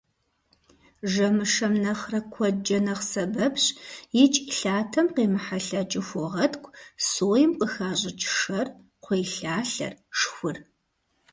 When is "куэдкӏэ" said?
2.33-2.79